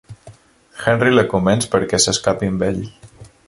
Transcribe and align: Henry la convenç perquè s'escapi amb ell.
Henry 0.85 1.11
la 1.17 1.25
convenç 1.35 1.69
perquè 1.77 2.03
s'escapi 2.07 2.53
amb 2.55 2.69
ell. 2.73 2.85